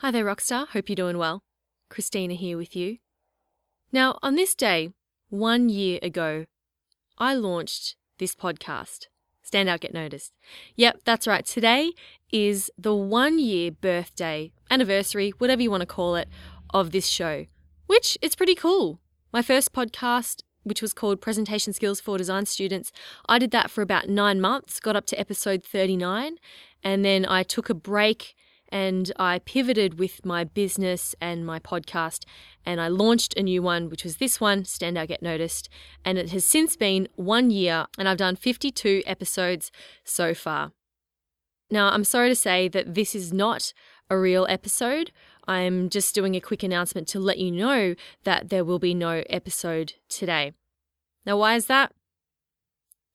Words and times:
Hi 0.00 0.10
there, 0.10 0.24
Rockstar. 0.24 0.66
Hope 0.68 0.88
you're 0.88 0.96
doing 0.96 1.18
well. 1.18 1.42
Christina 1.90 2.32
here 2.32 2.56
with 2.56 2.74
you. 2.74 2.96
Now, 3.92 4.18
on 4.22 4.34
this 4.34 4.54
day, 4.54 4.94
one 5.28 5.68
year 5.68 5.98
ago, 6.00 6.46
I 7.18 7.34
launched 7.34 7.96
this 8.18 8.34
podcast. 8.34 9.08
Stand 9.42 9.68
out, 9.68 9.80
get 9.80 9.92
noticed. 9.92 10.32
Yep, 10.74 11.02
that's 11.04 11.26
right. 11.26 11.44
Today 11.44 11.92
is 12.32 12.70
the 12.78 12.94
one 12.94 13.38
year 13.38 13.72
birthday, 13.72 14.52
anniversary, 14.70 15.34
whatever 15.36 15.60
you 15.60 15.70
want 15.70 15.82
to 15.82 15.86
call 15.86 16.16
it, 16.16 16.30
of 16.72 16.92
this 16.92 17.06
show, 17.06 17.44
which 17.86 18.16
is 18.22 18.34
pretty 18.34 18.54
cool. 18.54 19.00
My 19.34 19.42
first 19.42 19.74
podcast, 19.74 20.44
which 20.62 20.80
was 20.80 20.94
called 20.94 21.20
Presentation 21.20 21.74
Skills 21.74 22.00
for 22.00 22.16
Design 22.16 22.46
Students, 22.46 22.90
I 23.28 23.38
did 23.38 23.50
that 23.50 23.70
for 23.70 23.82
about 23.82 24.08
nine 24.08 24.40
months, 24.40 24.80
got 24.80 24.96
up 24.96 25.04
to 25.08 25.20
episode 25.20 25.62
39, 25.62 26.36
and 26.82 27.04
then 27.04 27.26
I 27.26 27.42
took 27.42 27.68
a 27.68 27.74
break 27.74 28.34
and 28.72 29.12
I 29.16 29.40
pivoted 29.40 29.98
with 29.98 30.24
my 30.24 30.44
business 30.44 31.14
and 31.20 31.44
my 31.44 31.58
podcast 31.58 32.24
and 32.64 32.80
I 32.80 32.88
launched 32.88 33.36
a 33.36 33.42
new 33.42 33.62
one, 33.62 33.88
which 33.88 34.04
was 34.04 34.18
this 34.18 34.40
one, 34.40 34.64
Stand 34.64 34.96
Out 34.96 35.08
Get 35.08 35.22
Noticed. 35.22 35.68
And 36.04 36.18
it 36.18 36.30
has 36.30 36.44
since 36.44 36.76
been 36.76 37.08
one 37.16 37.50
year 37.50 37.86
and 37.98 38.08
I've 38.08 38.18
done 38.18 38.36
52 38.36 39.02
episodes 39.06 39.70
so 40.04 40.34
far. 40.34 40.72
Now, 41.70 41.90
I'm 41.90 42.04
sorry 42.04 42.28
to 42.28 42.36
say 42.36 42.68
that 42.68 42.94
this 42.94 43.14
is 43.14 43.32
not 43.32 43.72
a 44.08 44.18
real 44.18 44.46
episode. 44.48 45.12
I'm 45.46 45.88
just 45.88 46.14
doing 46.14 46.34
a 46.34 46.40
quick 46.40 46.62
announcement 46.62 47.08
to 47.08 47.20
let 47.20 47.38
you 47.38 47.50
know 47.50 47.94
that 48.24 48.50
there 48.50 48.64
will 48.64 48.78
be 48.78 48.94
no 48.94 49.22
episode 49.30 49.94
today. 50.08 50.52
Now, 51.24 51.38
why 51.38 51.54
is 51.54 51.66
that? 51.66 51.92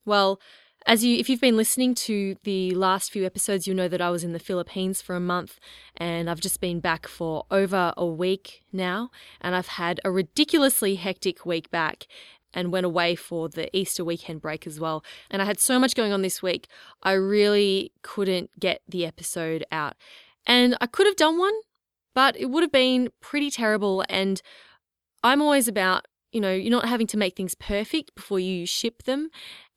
Well, 0.05 0.40
as 0.85 1.03
you, 1.03 1.17
if 1.17 1.30
you've 1.30 1.41
been 1.41 1.57
listening 1.57 1.95
to 1.95 2.35
the 2.44 2.75
last 2.75 3.12
few 3.12 3.26
episodes, 3.26 3.66
you'll 3.66 3.76
know 3.76 3.88
that 3.88 4.02
I 4.02 4.09
was 4.12 4.23
in 4.23 4.34
the 4.34 4.39
Philippines 4.39 5.02
for 5.02 5.16
a 5.16 5.20
month 5.20 5.59
and 5.98 6.30
I've 6.30 6.39
just 6.39 6.62
been 6.62 6.80
back 6.80 7.07
for 7.07 7.45
over 7.49 7.93
a 7.98 8.05
week 8.05 8.63
now. 8.71 9.09
And 9.41 9.55
I've 9.55 9.67
had 9.67 9.99
a 10.05 10.12
ridiculously 10.12 10.96
hectic 10.96 11.46
week 11.46 11.71
back 11.71 12.05
and 12.54 12.71
went 12.71 12.85
away 12.85 13.15
for 13.15 13.49
the 13.49 13.76
Easter 13.76 14.05
weekend 14.05 14.41
break 14.41 14.68
as 14.68 14.79
well. 14.79 15.04
And 15.32 15.41
I 15.41 15.46
had 15.46 15.59
so 15.59 15.79
much 15.79 15.96
going 15.96 16.13
on 16.13 16.21
this 16.21 16.43
week, 16.43 16.68
I 17.02 17.13
really 17.13 17.91
couldn't 18.04 18.52
get 18.59 18.81
the 18.87 19.05
episode 19.05 19.65
out. 19.71 19.96
And 20.46 20.77
I 20.79 20.85
could 20.85 21.07
have 21.07 21.15
done 21.15 21.40
one, 21.40 21.54
but 22.13 22.37
it 22.37 22.46
would 22.52 22.63
have 22.63 22.71
been 22.71 23.09
pretty 23.21 23.49
terrible. 23.49 24.05
And 24.07 24.41
I'm 25.24 25.41
always 25.41 25.68
about 25.68 26.05
you 26.35 26.41
know, 26.41 26.51
you're 26.51 26.69
not 26.69 26.89
having 26.89 27.07
to 27.07 27.17
make 27.17 27.37
things 27.37 27.55
perfect 27.55 28.13
before 28.13 28.39
you 28.39 28.65
ship 28.65 29.03
them. 29.03 29.29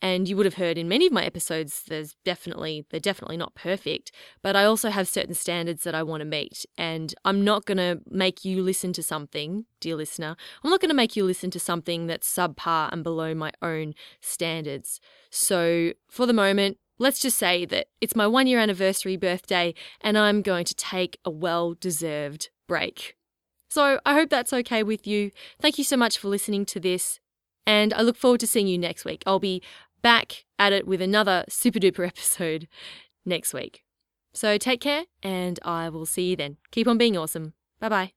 And 0.03 0.29
you 0.29 0.37
would 0.37 0.45
have 0.45 0.55
heard 0.55 0.77
in 0.77 0.89
many 0.89 1.07
of 1.07 1.13
my 1.13 1.25
episodes, 1.25 1.85
there's 1.87 2.17
definitely, 2.25 2.85
they're 2.91 2.99
definitely 2.99 3.37
not 3.37 3.55
perfect, 3.55 4.11
but 4.43 4.57
I 4.57 4.65
also 4.65 4.91
have 4.91 5.07
certain 5.07 5.35
standards 5.35 5.85
that 5.85 5.95
I 5.95 6.03
want 6.03 6.21
to 6.21 6.25
meet. 6.25 6.67
And 6.77 7.15
I'm 7.25 7.45
not 7.45 7.65
going 7.65 7.79
to 7.79 8.01
make 8.11 8.45
you 8.45 8.61
listen 8.61 8.93
to 8.95 9.05
something, 9.05 9.67
dear 9.81 9.95
listener, 9.95 10.35
I'm 10.65 10.71
not 10.71 10.81
going 10.81 10.89
to 10.89 10.97
make 10.97 11.15
you 11.15 11.25
listen 11.25 11.53
to 11.53 11.61
something 11.61 12.09
that's 12.09 12.33
subpar 12.33 12.93
and 12.93 13.05
below 13.05 13.35
my 13.35 13.53
own 13.63 13.95
standards. 14.21 15.01
So 15.31 15.93
for 16.11 16.27
the 16.27 16.33
moment, 16.33 16.79
let's 16.99 17.21
just 17.21 17.39
say 17.39 17.67
that 17.67 17.87
it's 18.01 18.17
my 18.17 18.27
one 18.27 18.49
year 18.49 18.59
anniversary 18.59 19.17
birthday 19.17 19.75
and 20.01 20.19
I'm 20.19 20.43
going 20.43 20.65
to 20.65 20.75
take 20.75 21.19
a 21.25 21.31
well 21.31 21.75
deserved 21.75 22.51
break. 22.67 23.18
So 23.69 24.01
I 24.05 24.15
hope 24.15 24.31
that's 24.31 24.53
okay 24.53 24.83
with 24.83 25.07
you. 25.07 25.31
Thank 25.61 25.79
you 25.79 25.85
so 25.85 25.97
much 25.97 26.19
for 26.19 26.29
listening 26.29 26.65
to 26.67 26.81
this. 26.81 27.21
And 27.67 27.93
I 27.93 28.01
look 28.03 28.17
forward 28.17 28.41
to 28.41 28.47
seeing 28.47 28.67
you 28.67 28.79
next 28.79 29.05
week. 29.05 29.23
I'll 29.27 29.39
be 29.39 29.63
back 30.03 30.45
at 30.59 30.73
it 30.73 30.87
with 30.87 31.03
another 31.03 31.45
super 31.49 31.79
duper 31.79 32.07
episode 32.07 32.67
next 33.27 33.53
week. 33.53 33.85
So 34.33 34.57
take 34.59 34.81
care, 34.81 35.05
and 35.23 35.59
I 35.63 35.89
will 35.89 36.07
see 36.07 36.31
you 36.31 36.37
then. 36.37 36.59
Keep 36.71 36.87
on 36.89 36.99
being 36.99 37.17
awesome. 37.17 37.55
Bye 37.81 37.89
bye. 37.89 38.13